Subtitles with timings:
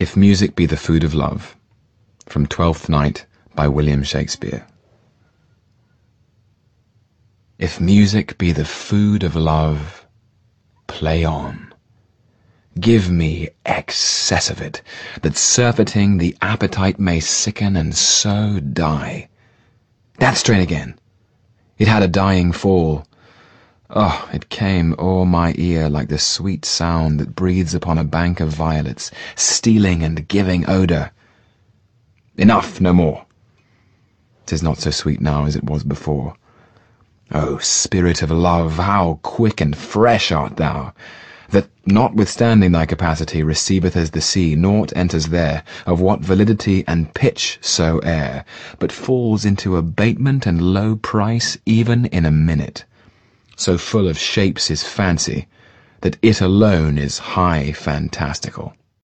[0.00, 1.56] If Music Be the Food of Love
[2.26, 4.64] from Twelfth Night by William Shakespeare.
[7.58, 10.06] If music be the food of love,
[10.86, 11.74] play on.
[12.78, 14.82] Give me excess of it,
[15.22, 19.28] that surfeiting the appetite may sicken and so die.
[20.20, 20.96] That strain again.
[21.76, 23.04] It had a dying fall.
[23.90, 28.38] Oh, it came o'er my ear like the sweet sound that breathes upon a bank
[28.38, 31.10] of violets, stealing and giving odour.
[32.36, 33.24] Enough, no more.
[34.44, 36.34] 'Tis not so sweet now as it was before.
[37.32, 40.92] O spirit of love, how quick and fresh art thou,
[41.48, 47.14] that, notwithstanding thy capacity receiveth as the sea naught enters there, of what validity and
[47.14, 48.44] pitch soe'er,
[48.78, 52.84] but falls into abatement and low price even in a minute
[53.58, 55.46] so full of shapes is fancy,
[56.00, 58.72] that it alone is high fantastical.